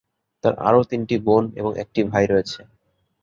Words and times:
তার 0.43 0.53
আরও 0.59 0.81
তিনটি 0.83 1.15
বোন 1.25 1.43
এবং 1.55 1.71
একটি 1.77 1.99
ভাই 2.03 2.25
রয়েছে। 2.27 2.59